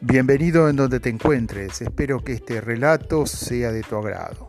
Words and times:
Bienvenido 0.00 0.68
en 0.68 0.76
donde 0.76 1.00
te 1.00 1.08
encuentres, 1.08 1.82
espero 1.82 2.22
que 2.22 2.34
este 2.34 2.60
relato 2.60 3.26
sea 3.26 3.72
de 3.72 3.82
tu 3.82 3.96
agrado. 3.96 4.46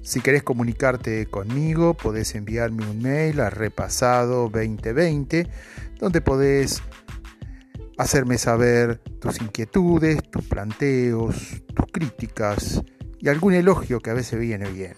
Si 0.00 0.20
querés 0.20 0.44
comunicarte 0.44 1.26
conmigo, 1.26 1.94
podés 1.94 2.36
enviarme 2.36 2.88
un 2.88 3.02
mail 3.02 3.40
a 3.40 3.50
repasado 3.50 4.48
2020, 4.48 5.48
donde 5.98 6.20
podés 6.20 6.84
hacerme 7.98 8.38
saber 8.38 8.98
tus 9.20 9.40
inquietudes, 9.40 10.22
tus 10.30 10.44
planteos, 10.44 11.64
tus 11.74 11.86
críticas 11.92 12.82
y 13.18 13.28
algún 13.28 13.54
elogio 13.54 13.98
que 13.98 14.10
a 14.10 14.14
veces 14.14 14.38
viene 14.38 14.70
bien. 14.70 14.94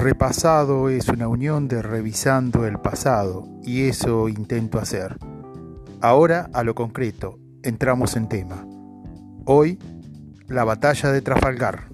Repasado 0.00 0.88
es 0.88 1.08
una 1.08 1.28
unión 1.28 1.68
de 1.68 1.82
revisando 1.82 2.64
el 2.64 2.78
pasado 2.78 3.46
y 3.62 3.86
eso 3.86 4.30
intento 4.30 4.78
hacer. 4.78 5.18
Ahora 6.00 6.48
a 6.54 6.64
lo 6.64 6.74
concreto, 6.74 7.38
entramos 7.62 8.16
en 8.16 8.26
tema. 8.26 8.66
Hoy, 9.44 9.78
la 10.48 10.64
batalla 10.64 11.12
de 11.12 11.20
Trafalgar. 11.20 11.90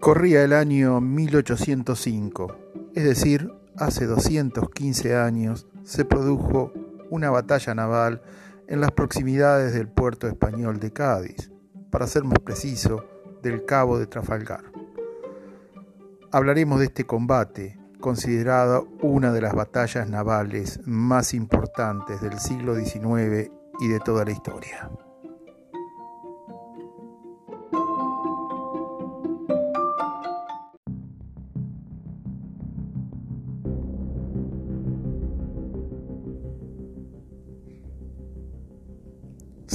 Corría 0.00 0.44
el 0.44 0.52
año 0.52 1.00
1805, 1.00 2.56
es 2.94 3.02
decir, 3.02 3.52
hace 3.76 4.06
215 4.06 5.16
años 5.16 5.66
se 5.82 6.04
produjo 6.04 6.72
una 7.10 7.30
batalla 7.30 7.74
naval 7.74 8.22
en 8.68 8.80
las 8.80 8.92
proximidades 8.92 9.74
del 9.74 9.88
puerto 9.88 10.28
español 10.28 10.78
de 10.78 10.92
Cádiz, 10.92 11.50
para 11.90 12.06
ser 12.06 12.22
más 12.22 12.38
preciso, 12.38 13.04
del 13.42 13.64
Cabo 13.64 13.98
de 13.98 14.06
Trafalgar. 14.06 14.64
Hablaremos 16.30 16.78
de 16.78 16.86
este 16.86 17.04
combate, 17.04 17.76
considerado 17.98 18.86
una 19.02 19.32
de 19.32 19.40
las 19.40 19.54
batallas 19.54 20.08
navales 20.08 20.80
más 20.86 21.34
importantes 21.34 22.20
del 22.20 22.38
siglo 22.38 22.76
XIX 22.76 23.50
y 23.80 23.88
de 23.88 24.00
toda 24.04 24.24
la 24.24 24.30
historia. 24.30 24.90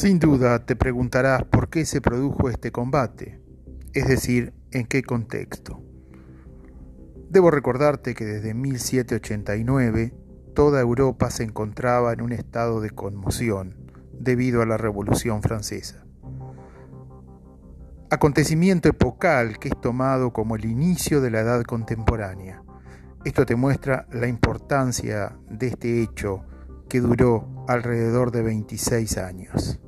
Sin 0.03 0.19
duda 0.19 0.65
te 0.65 0.75
preguntarás 0.75 1.45
por 1.45 1.69
qué 1.69 1.85
se 1.85 2.01
produjo 2.01 2.49
este 2.49 2.73
combate, 2.73 3.39
es 3.93 4.05
decir, 4.05 4.53
en 4.71 4.85
qué 4.85 5.01
contexto. 5.01 5.81
Debo 7.29 7.49
recordarte 7.51 8.13
que 8.13 8.25
desde 8.25 8.53
1789 8.53 10.13
toda 10.53 10.81
Europa 10.81 11.29
se 11.29 11.43
encontraba 11.43 12.11
en 12.11 12.19
un 12.19 12.33
estado 12.33 12.81
de 12.81 12.89
conmoción 12.89 13.77
debido 14.11 14.61
a 14.61 14.65
la 14.65 14.75
Revolución 14.75 15.41
Francesa. 15.41 16.03
Acontecimiento 18.09 18.89
epocal 18.89 19.57
que 19.57 19.69
es 19.69 19.79
tomado 19.79 20.33
como 20.33 20.57
el 20.57 20.65
inicio 20.65 21.21
de 21.21 21.31
la 21.31 21.39
edad 21.39 21.63
contemporánea. 21.63 22.61
Esto 23.23 23.45
te 23.45 23.55
muestra 23.55 24.05
la 24.11 24.27
importancia 24.27 25.39
de 25.49 25.67
este 25.67 26.01
hecho 26.01 26.43
que 26.89 26.99
duró 26.99 27.47
alrededor 27.69 28.31
de 28.31 28.41
26 28.41 29.17
años. 29.17 29.79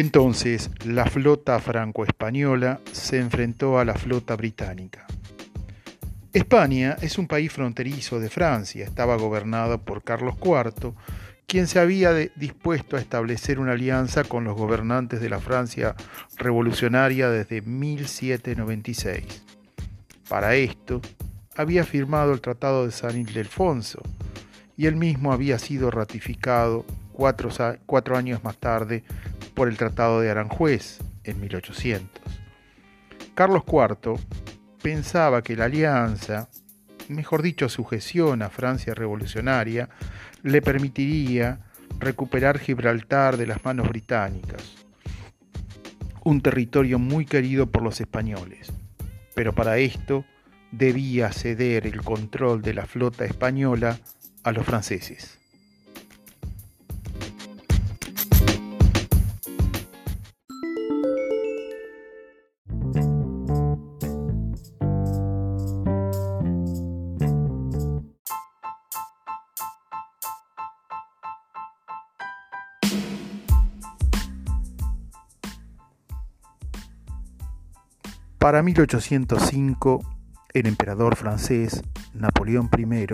Entonces 0.00 0.70
la 0.86 1.04
flota 1.04 1.58
franco-española 1.58 2.80
se 2.90 3.18
enfrentó 3.18 3.78
a 3.78 3.84
la 3.84 3.92
flota 3.92 4.34
británica. 4.34 5.06
España 6.32 6.96
es 7.02 7.18
un 7.18 7.26
país 7.26 7.52
fronterizo 7.52 8.18
de 8.18 8.30
Francia, 8.30 8.86
estaba 8.86 9.16
gobernado 9.16 9.82
por 9.82 10.02
Carlos 10.02 10.36
IV, 10.42 10.94
quien 11.46 11.66
se 11.66 11.80
había 11.80 12.14
dispuesto 12.14 12.96
a 12.96 13.00
establecer 13.00 13.58
una 13.58 13.72
alianza 13.72 14.24
con 14.24 14.44
los 14.44 14.56
gobernantes 14.56 15.20
de 15.20 15.28
la 15.28 15.38
Francia 15.38 15.94
revolucionaria 16.38 17.28
desde 17.28 17.60
1796. 17.60 19.42
Para 20.30 20.54
esto, 20.54 21.02
había 21.56 21.84
firmado 21.84 22.32
el 22.32 22.40
Tratado 22.40 22.86
de 22.86 22.92
San 22.92 23.18
Ildefonso 23.18 24.00
y 24.78 24.86
el 24.86 24.96
mismo 24.96 25.34
había 25.34 25.58
sido 25.58 25.90
ratificado 25.90 26.86
cuatro, 27.12 28.16
años 28.16 28.42
más 28.44 28.56
tarde 28.56 29.04
por 29.54 29.68
el 29.68 29.76
Tratado 29.76 30.20
de 30.20 30.30
Aranjuez 30.30 30.98
en 31.24 31.40
1800. 31.40 32.22
Carlos 33.34 33.62
IV 33.66 34.18
pensaba 34.82 35.42
que 35.42 35.56
la 35.56 35.66
alianza, 35.66 36.48
mejor 37.08 37.42
dicho 37.42 37.68
su 37.68 37.84
gestión 37.84 38.42
a 38.42 38.50
Francia 38.50 38.94
revolucionaria, 38.94 39.88
le 40.42 40.62
permitiría 40.62 41.60
recuperar 41.98 42.58
Gibraltar 42.58 43.36
de 43.36 43.46
las 43.46 43.64
manos 43.64 43.88
británicas, 43.88 44.76
un 46.24 46.40
territorio 46.40 46.98
muy 46.98 47.26
querido 47.26 47.66
por 47.66 47.82
los 47.82 48.00
españoles. 48.00 48.72
Pero 49.34 49.54
para 49.54 49.78
esto 49.78 50.24
debía 50.70 51.32
ceder 51.32 51.86
el 51.86 52.02
control 52.02 52.62
de 52.62 52.74
la 52.74 52.86
flota 52.86 53.24
española 53.24 53.98
a 54.44 54.52
los 54.52 54.64
franceses. 54.64 55.39
Para 78.40 78.62
1805, 78.62 80.00
el 80.54 80.66
emperador 80.66 81.14
francés, 81.14 81.82
Napoleón 82.14 82.70
I, 82.74 83.06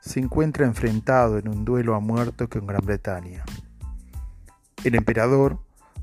se 0.00 0.20
encuentra 0.20 0.64
enfrentado 0.64 1.38
en 1.38 1.48
un 1.48 1.64
duelo 1.64 1.96
a 1.96 2.00
muerto 2.00 2.48
con 2.48 2.68
Gran 2.68 2.86
Bretaña. 2.86 3.42
El 4.84 4.94
emperador 4.94 5.58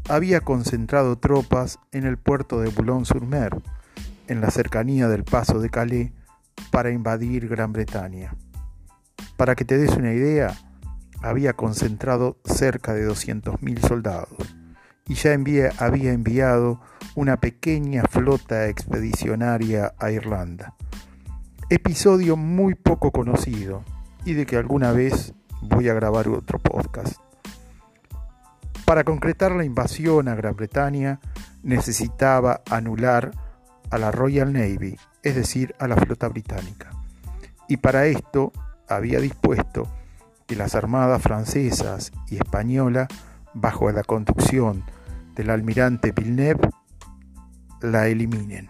había 0.09 0.42
concentrado 0.42 1.18
tropas 1.18 1.80
en 1.94 2.06
el 2.06 2.18
puerto 2.18 2.59
de 2.59 2.69
Boulogne-sur-Mer, 2.69 3.57
en 4.27 4.42
la 4.42 4.51
cercanía 4.51 5.07
del 5.07 5.24
paso 5.24 5.62
de 5.62 5.69
Calais, 5.69 6.12
para 6.69 6.92
invadir 6.92 7.47
Gran 7.47 7.71
Bretaña. 7.71 8.36
Para 9.38 9.56
que 9.56 9.63
te 9.63 9.77
des 9.77 9.95
una 9.95 10.12
idea, 10.12 10.53
había 11.21 11.53
concentrado 11.53 12.38
cerca 12.44 12.94
de 12.94 13.07
200.000 13.09 13.80
soldados 13.88 14.38
y 15.07 15.13
ya 15.13 15.31
había 15.80 16.12
enviado 16.12 16.81
una 17.18 17.38
pequeña 17.38 18.04
flota 18.04 18.68
expedicionaria 18.68 19.96
a 19.98 20.12
Irlanda. 20.12 20.75
Episodio 21.68 22.38
muy 22.38 22.75
poco 22.75 23.10
conocido 23.12 23.84
y 24.24 24.34
de 24.34 24.46
que 24.46 24.56
alguna 24.56 24.92
vez 24.92 25.34
voy 25.64 25.90
a 25.90 25.96
grabar 25.96 26.28
otro 26.28 26.60
podcast. 26.60 27.19
Para 28.86 29.04
concretar 29.04 29.52
la 29.54 29.66
invasión 29.66 30.28
a 30.28 30.36
Gran 30.36 30.56
Bretaña 30.56 31.19
necesitaba 31.64 32.62
anular 32.69 33.31
a 33.90 33.98
la 33.98 34.12
Royal 34.12 34.54
Navy, 34.54 34.96
es 35.24 35.34
decir, 35.34 35.74
a 35.80 35.88
la 35.88 35.96
flota 35.96 36.30
británica. 36.30 36.92
Y 37.68 37.78
para 37.78 38.06
esto 38.06 38.54
había 38.88 39.19
dispuesto 39.19 39.92
que 40.46 40.56
las 40.56 40.75
armadas 40.75 41.24
francesas 41.24 42.12
y 42.30 42.36
española, 42.36 43.08
bajo 43.56 43.92
la 43.92 44.04
conducción 44.04 44.84
del 45.34 45.50
almirante 45.50 46.12
Villeneuve 46.12 46.69
la 47.81 48.07
eliminen. 48.07 48.69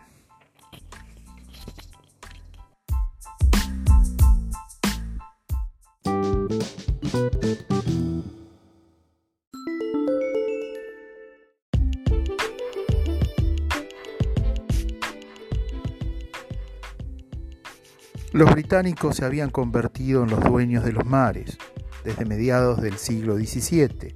Los 18.34 18.52
británicos 18.52 19.16
se 19.16 19.26
habían 19.26 19.50
convertido 19.50 20.24
en 20.24 20.30
los 20.30 20.44
dueños 20.44 20.84
de 20.84 20.92
los 20.92 21.06
mares 21.06 21.58
desde 22.04 22.26
mediados 22.26 22.82
del 22.82 22.98
siglo 22.98 23.36
XVII 23.36 24.16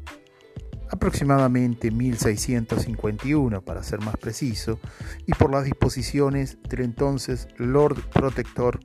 aproximadamente 1.01 1.89
1651 1.89 3.63
para 3.63 3.81
ser 3.81 4.01
más 4.01 4.18
preciso, 4.18 4.80
y 5.25 5.33
por 5.33 5.51
las 5.51 5.65
disposiciones 5.65 6.59
del 6.69 6.81
entonces 6.81 7.48
Lord 7.57 8.07
Protector 8.13 8.80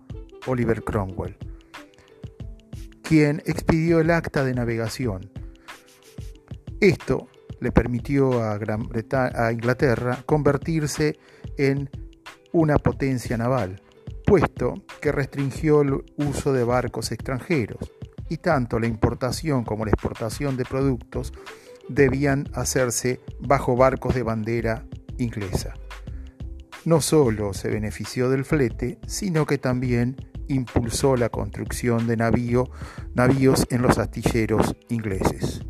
Oliver 0.46 0.82
Cromwell, 0.82 1.36
quien 3.02 3.42
expidió 3.44 4.00
el 4.00 4.10
acta 4.10 4.44
de 4.44 4.54
navegación. 4.54 5.30
Esto 6.80 7.28
le 7.60 7.70
permitió 7.70 8.42
a, 8.42 8.56
Gran 8.56 8.88
a 9.34 9.52
Inglaterra 9.52 10.22
convertirse 10.24 11.18
en 11.58 11.90
una 12.52 12.78
potencia 12.78 13.36
naval, 13.36 13.82
puesto 14.24 14.86
que 15.02 15.12
restringió 15.12 15.82
el 15.82 16.02
uso 16.16 16.54
de 16.54 16.64
barcos 16.64 17.12
extranjeros, 17.12 17.92
y 18.30 18.38
tanto 18.38 18.78
la 18.78 18.86
importación 18.86 19.64
como 19.64 19.84
la 19.84 19.90
exportación 19.90 20.56
de 20.56 20.64
productos 20.64 21.34
debían 21.88 22.48
hacerse 22.54 23.20
bajo 23.40 23.76
barcos 23.76 24.14
de 24.14 24.22
bandera 24.22 24.86
inglesa. 25.18 25.74
No 26.84 27.00
solo 27.00 27.52
se 27.52 27.68
benefició 27.68 28.30
del 28.30 28.44
flete, 28.44 28.98
sino 29.06 29.46
que 29.46 29.58
también 29.58 30.16
impulsó 30.48 31.16
la 31.16 31.28
construcción 31.28 32.06
de 32.06 32.16
navío, 32.16 32.70
navíos 33.14 33.66
en 33.70 33.82
los 33.82 33.98
astilleros 33.98 34.76
ingleses. 34.88 35.62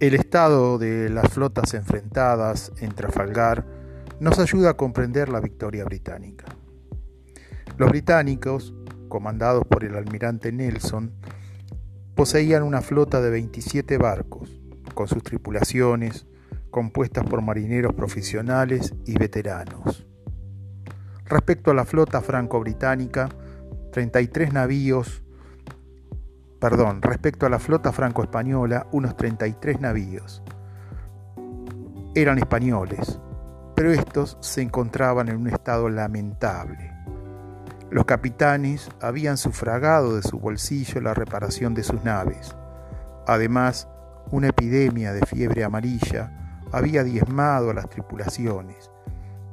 El 0.00 0.14
estado 0.14 0.78
de 0.78 1.10
las 1.10 1.28
flotas 1.30 1.74
enfrentadas 1.74 2.72
en 2.80 2.94
Trafalgar 2.94 3.66
nos 4.18 4.38
ayuda 4.38 4.70
a 4.70 4.76
comprender 4.78 5.28
la 5.28 5.40
victoria 5.40 5.84
británica. 5.84 6.46
Los 7.76 7.90
británicos, 7.90 8.74
comandados 9.10 9.66
por 9.66 9.84
el 9.84 9.94
almirante 9.96 10.52
Nelson, 10.52 11.12
poseían 12.14 12.62
una 12.62 12.80
flota 12.80 13.20
de 13.20 13.28
27 13.28 13.98
barcos, 13.98 14.58
con 14.94 15.06
sus 15.06 15.22
tripulaciones, 15.22 16.26
compuestas 16.70 17.24
por 17.24 17.42
marineros 17.42 17.92
profesionales 17.92 18.94
y 19.04 19.18
veteranos. 19.18 20.06
Respecto 21.26 21.72
a 21.72 21.74
la 21.74 21.84
flota 21.84 22.22
franco-británica, 22.22 23.28
33 23.92 24.54
navíos 24.54 25.22
perdón, 26.60 27.00
respecto 27.00 27.46
a 27.46 27.48
la 27.48 27.58
flota 27.58 27.90
franco-española, 27.90 28.86
unos 28.92 29.16
33 29.16 29.80
navíos. 29.80 30.42
Eran 32.14 32.38
españoles, 32.38 33.18
pero 33.74 33.90
estos 33.92 34.36
se 34.40 34.60
encontraban 34.60 35.28
en 35.28 35.36
un 35.36 35.48
estado 35.48 35.88
lamentable. 35.88 36.92
Los 37.90 38.04
capitanes 38.04 38.90
habían 39.00 39.38
sufragado 39.38 40.14
de 40.14 40.22
su 40.22 40.38
bolsillo 40.38 41.00
la 41.00 41.14
reparación 41.14 41.72
de 41.72 41.82
sus 41.82 42.04
naves. 42.04 42.54
Además, 43.26 43.88
una 44.30 44.48
epidemia 44.48 45.12
de 45.12 45.24
fiebre 45.24 45.64
amarilla 45.64 46.30
había 46.72 47.02
diezmado 47.04 47.70
a 47.70 47.74
las 47.74 47.88
tripulaciones, 47.88 48.90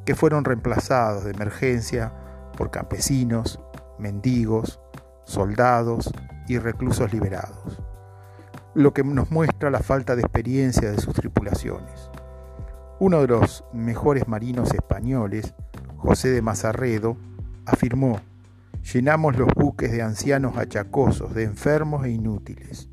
que 0.06 0.14
fueron 0.14 0.44
reemplazados 0.44 1.24
de 1.24 1.32
emergencia 1.32 2.14
por 2.58 2.70
campesinos, 2.70 3.62
mendigos, 3.98 4.80
soldados 5.24 6.12
y 6.48 6.58
reclusos 6.58 7.12
liberados, 7.14 7.82
lo 8.74 8.94
que 8.94 9.04
nos 9.04 9.32
muestra 9.32 9.70
la 9.70 9.80
falta 9.80 10.16
de 10.16 10.22
experiencia 10.22 10.92
de 10.92 11.00
sus 11.00 11.14
tripulaciones. 11.14 12.10
Uno 13.00 13.22
de 13.22 13.28
los 13.28 13.64
mejores 13.74 14.28
marinos 14.28 14.74
españoles, 14.74 15.54
José 15.98 16.30
de 16.30 16.42
Mazarredo, 16.42 17.18
afirmó, 17.66 18.20
llenamos 18.94 19.38
los 19.38 19.54
buques 19.54 19.92
de 19.92 20.02
ancianos 20.02 20.58
achacosos, 20.58 21.34
de 21.34 21.44
enfermos 21.44 22.06
e 22.06 22.10
inútiles. 22.10 22.90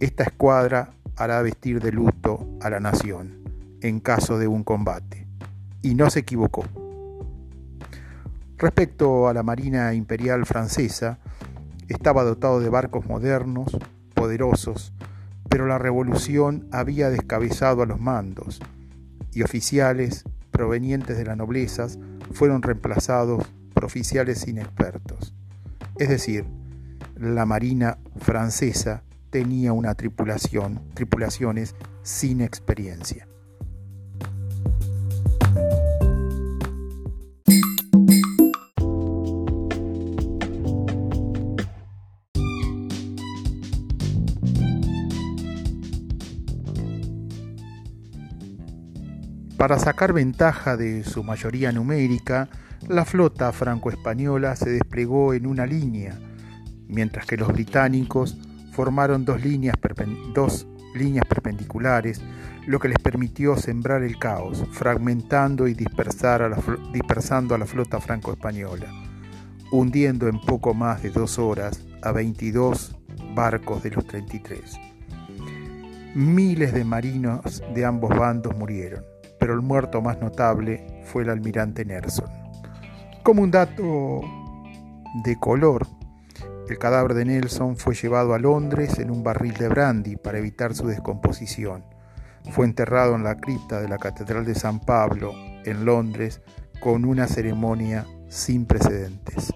Esta 0.00 0.24
escuadra 0.24 0.90
hará 1.16 1.42
vestir 1.42 1.80
de 1.80 1.92
luto 1.92 2.46
a 2.60 2.70
la 2.70 2.80
nación 2.80 3.44
en 3.84 4.00
caso 4.00 4.38
de 4.38 4.48
un 4.48 4.64
combate. 4.64 5.26
Y 5.82 5.94
no 5.94 6.08
se 6.08 6.20
equivocó. 6.20 6.64
Respecto 8.56 9.28
a 9.28 9.34
la 9.34 9.42
Marina 9.42 9.92
Imperial 9.92 10.46
Francesa, 10.46 11.18
estaba 11.88 12.24
dotado 12.24 12.60
de 12.60 12.68
barcos 12.68 13.06
modernos, 13.06 13.76
poderosos, 14.14 14.92
pero 15.48 15.66
la 15.66 15.78
revolución 15.78 16.68
había 16.72 17.10
descabezado 17.10 17.82
a 17.82 17.86
los 17.86 18.00
mandos 18.00 18.60
y 19.32 19.42
oficiales 19.42 20.24
provenientes 20.50 21.16
de 21.16 21.24
las 21.24 21.36
noblezas 21.36 21.98
fueron 22.32 22.62
reemplazados 22.62 23.44
por 23.74 23.84
oficiales 23.84 24.46
inexpertos. 24.46 25.34
Es 25.98 26.08
decir, 26.08 26.44
la 27.16 27.44
marina 27.46 27.98
francesa 28.16 29.02
tenía 29.30 29.72
una 29.72 29.94
tripulación, 29.94 30.80
tripulaciones 30.94 31.74
sin 32.02 32.40
experiencia. 32.40 33.26
Para 49.58 49.78
sacar 49.78 50.12
ventaja 50.12 50.76
de 50.76 51.04
su 51.04 51.22
mayoría 51.22 51.70
numérica, 51.70 52.48
la 52.88 53.04
flota 53.04 53.52
franco-española 53.52 54.56
se 54.56 54.68
desplegó 54.68 55.32
en 55.32 55.46
una 55.46 55.64
línea, 55.64 56.18
mientras 56.88 57.24
que 57.24 57.36
los 57.36 57.48
británicos 57.48 58.36
formaron 58.72 59.24
dos 59.24 59.42
líneas, 59.42 59.76
dos 60.34 60.66
líneas 60.96 61.24
perpendiculares, 61.26 62.20
lo 62.66 62.80
que 62.80 62.88
les 62.88 62.98
permitió 62.98 63.56
sembrar 63.56 64.02
el 64.02 64.18
caos, 64.18 64.64
fragmentando 64.72 65.68
y 65.68 65.74
dispersar 65.74 66.42
a 66.42 66.48
la, 66.48 66.58
dispersando 66.92 67.54
a 67.54 67.58
la 67.58 67.66
flota 67.66 68.00
franco-española, 68.00 68.86
hundiendo 69.70 70.26
en 70.26 70.40
poco 70.40 70.74
más 70.74 71.02
de 71.02 71.10
dos 71.10 71.38
horas 71.38 71.80
a 72.02 72.10
22 72.10 72.96
barcos 73.34 73.84
de 73.84 73.90
los 73.92 74.04
33. 74.04 74.78
Miles 76.16 76.74
de 76.74 76.84
marinos 76.84 77.62
de 77.72 77.84
ambos 77.84 78.10
bandos 78.16 78.56
murieron 78.56 79.13
pero 79.44 79.52
el 79.52 79.60
muerto 79.60 80.00
más 80.00 80.18
notable 80.22 81.02
fue 81.04 81.22
el 81.22 81.28
almirante 81.28 81.84
Nelson. 81.84 82.30
Como 83.22 83.42
un 83.42 83.50
dato 83.50 84.22
de 85.22 85.38
color, 85.38 85.86
el 86.66 86.78
cadáver 86.78 87.12
de 87.12 87.26
Nelson 87.26 87.76
fue 87.76 87.94
llevado 87.94 88.32
a 88.32 88.38
Londres 88.38 88.98
en 88.98 89.10
un 89.10 89.22
barril 89.22 89.52
de 89.52 89.68
brandy 89.68 90.16
para 90.16 90.38
evitar 90.38 90.74
su 90.74 90.86
descomposición. 90.86 91.84
Fue 92.52 92.64
enterrado 92.64 93.16
en 93.16 93.22
la 93.22 93.36
cripta 93.36 93.82
de 93.82 93.88
la 93.90 93.98
Catedral 93.98 94.46
de 94.46 94.54
San 94.54 94.80
Pablo, 94.80 95.34
en 95.66 95.84
Londres, 95.84 96.40
con 96.80 97.04
una 97.04 97.26
ceremonia 97.26 98.06
sin 98.30 98.64
precedentes. 98.64 99.52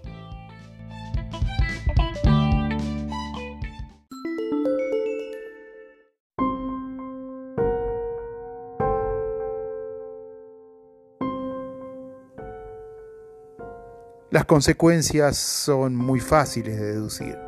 Consecuencias 14.49 15.37
son 15.37 15.95
muy 15.95 16.21
fáciles 16.21 16.81
de 16.81 16.87
deducir. 16.95 17.39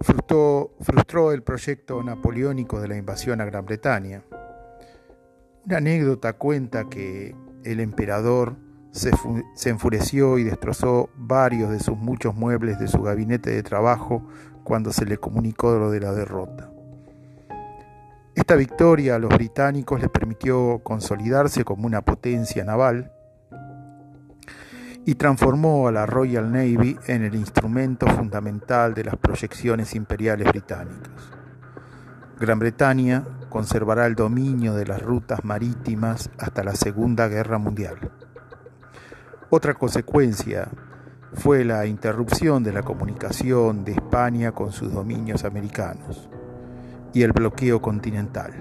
Frustró, 0.00 1.32
el 1.32 1.42
proyecto 1.42 2.02
napoleónico 2.02 2.80
de 2.80 2.88
la 2.88 2.96
invasión 2.96 3.42
a 3.42 3.44
Gran 3.44 3.66
Bretaña. 3.66 4.24
Una 5.66 5.76
anécdota 5.76 6.32
cuenta 6.32 6.88
que 6.88 7.36
el 7.62 7.80
emperador 7.80 8.56
se, 8.90 9.10
se, 9.54 9.68
enfureció 9.68 10.38
y 10.38 10.44
destrozó 10.44 11.10
varios 11.14 11.70
de 11.70 11.78
sus 11.78 11.98
muchos 11.98 12.34
muebles 12.34 12.78
de 12.80 12.88
su 12.88 13.02
gabinete 13.02 13.50
de 13.50 13.62
trabajo 13.62 14.26
cuando 14.64 14.94
se 14.94 15.04
le 15.04 15.18
comunicó 15.18 15.74
lo 15.78 15.90
de 15.90 16.00
la 16.00 16.12
derrota. 16.12 16.72
Esta 18.34 18.56
victoria 18.56 19.16
a 19.16 19.18
los 19.18 19.28
británicos 19.28 20.00
les 20.00 20.08
permitió 20.08 20.80
consolidarse 20.82 21.64
como 21.64 21.86
una 21.86 22.00
potencia 22.00 22.64
naval 22.64 23.12
y 25.06 25.14
transformó 25.14 25.88
a 25.88 25.92
la 25.92 26.06
Royal 26.06 26.52
Navy 26.52 26.98
en 27.06 27.24
el 27.24 27.34
instrumento 27.34 28.06
fundamental 28.06 28.94
de 28.94 29.04
las 29.04 29.16
proyecciones 29.16 29.94
imperiales 29.94 30.48
británicas. 30.48 31.10
Gran 32.38 32.58
Bretaña 32.58 33.24
conservará 33.48 34.06
el 34.06 34.14
dominio 34.14 34.74
de 34.74 34.86
las 34.86 35.02
rutas 35.02 35.44
marítimas 35.44 36.30
hasta 36.38 36.64
la 36.64 36.74
Segunda 36.74 37.28
Guerra 37.28 37.58
Mundial. 37.58 37.98
Otra 39.50 39.74
consecuencia 39.74 40.68
fue 41.34 41.64
la 41.64 41.86
interrupción 41.86 42.62
de 42.62 42.72
la 42.72 42.82
comunicación 42.82 43.84
de 43.84 43.92
España 43.92 44.52
con 44.52 44.72
sus 44.72 44.92
dominios 44.92 45.44
americanos 45.44 46.28
y 47.12 47.22
el 47.22 47.32
bloqueo 47.32 47.82
continental. 47.82 48.52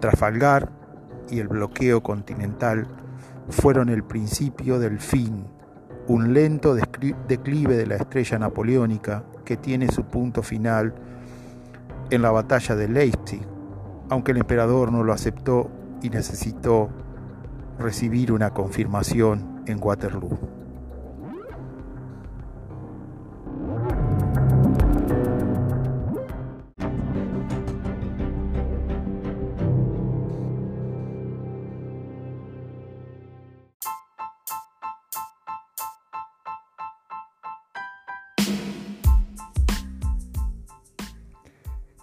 Trafalgar 0.00 0.77
y 1.30 1.38
el 1.40 1.48
bloqueo 1.48 2.02
continental 2.02 2.86
fueron 3.50 3.88
el 3.88 4.04
principio 4.04 4.78
del 4.78 4.98
fin, 4.98 5.46
un 6.06 6.32
lento 6.34 6.74
declive 6.74 7.76
de 7.76 7.86
la 7.86 7.96
estrella 7.96 8.38
napoleónica 8.38 9.24
que 9.44 9.56
tiene 9.56 9.90
su 9.90 10.04
punto 10.04 10.42
final 10.42 10.94
en 12.10 12.22
la 12.22 12.30
batalla 12.30 12.74
de 12.76 12.88
Leipzig, 12.88 13.42
aunque 14.10 14.32
el 14.32 14.38
emperador 14.38 14.92
no 14.92 15.04
lo 15.04 15.12
aceptó 15.12 15.70
y 16.02 16.10
necesitó 16.10 16.90
recibir 17.78 18.32
una 18.32 18.50
confirmación 18.50 19.62
en 19.66 19.78
Waterloo. 19.80 20.57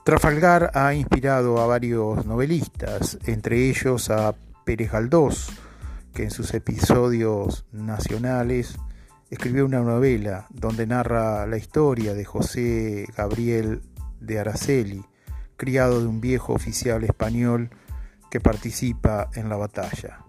Trafalgar 0.06 0.70
ha 0.76 0.94
inspirado 0.94 1.60
a 1.60 1.66
varios 1.66 2.28
novelistas, 2.28 3.18
entre 3.26 3.68
ellos 3.68 4.12
a 4.12 4.36
Pérez 4.64 4.92
Galdós, 4.92 5.50
que 6.14 6.22
en 6.22 6.30
sus 6.30 6.54
episodios 6.54 7.66
nacionales 7.72 8.78
escribió 9.32 9.66
una 9.66 9.80
novela 9.80 10.46
donde 10.52 10.86
narra 10.86 11.48
la 11.48 11.58
historia 11.58 12.14
de 12.14 12.24
José 12.24 13.08
Gabriel 13.18 13.82
de 14.20 14.38
Araceli, 14.38 15.04
criado 15.58 16.00
de 16.00 16.06
un 16.06 16.22
viejo 16.22 16.54
oficial 16.54 17.04
español 17.04 17.72
que 18.30 18.40
participa 18.40 19.32
en 19.34 19.50
la 19.50 19.56
batalla. 19.56 20.20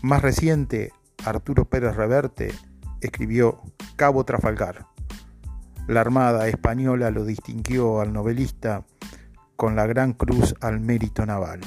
Más 0.00 0.22
reciente, 0.22 0.94
Arturo 1.26 1.66
Pérez 1.66 1.94
Reverte 1.96 2.54
escribió 3.02 3.60
Cabo 3.96 4.24
Trafalgar, 4.24 4.86
la 5.88 6.00
Armada 6.00 6.48
Española 6.48 7.10
lo 7.10 7.24
distinguió 7.24 8.00
al 8.00 8.12
novelista 8.12 8.84
con 9.56 9.76
la 9.76 9.86
Gran 9.86 10.12
Cruz 10.12 10.54
al 10.60 10.80
Mérito 10.80 11.26
Naval. 11.26 11.60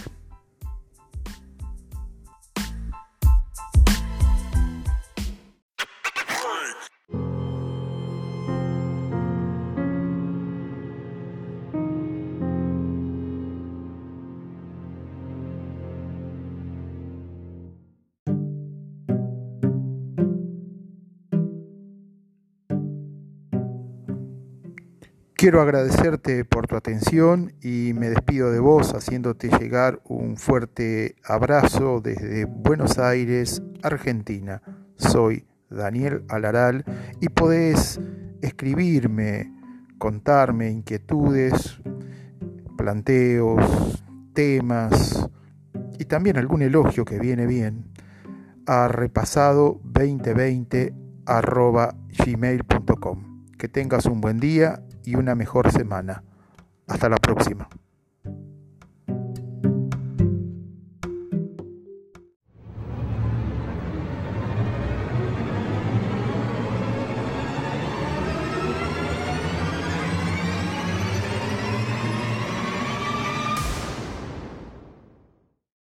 Quiero 25.44 25.62
agradecerte 25.62 26.46
por 26.46 26.68
tu 26.68 26.78
atención 26.78 27.52
y 27.62 27.92
me 27.96 28.10
despido 28.10 28.50
de 28.50 28.60
vos 28.60 28.94
haciéndote 28.94 29.50
llegar 29.50 30.00
un 30.06 30.38
fuerte 30.38 31.18
abrazo 31.26 32.00
desde 32.00 32.46
Buenos 32.46 32.98
Aires, 32.98 33.62
Argentina. 33.82 34.62
Soy 34.96 35.46
Daniel 35.70 36.24
Alaral 36.30 36.86
y 37.20 37.28
podés 37.28 38.00
escribirme, 38.42 39.52
contarme 39.98 40.72
inquietudes, 40.72 41.78
planteos, 42.78 44.02
temas 44.32 45.30
y 46.00 46.06
también 46.06 46.38
algún 46.38 46.62
elogio 46.62 47.04
que 47.04 47.20
viene 47.20 47.48
bien 47.48 47.92
a 48.66 48.88
repasado 48.88 49.82
2020 49.84 50.94
gmail.com. 52.26 53.44
Que 53.58 53.68
tengas 53.68 54.06
un 54.06 54.22
buen 54.22 54.40
día 54.40 54.82
y 55.06 55.16
una 55.16 55.36
mejor 55.36 55.72
semana. 55.72 56.24
Hasta 56.88 57.10
la 57.10 57.18
próxima. 57.18 57.68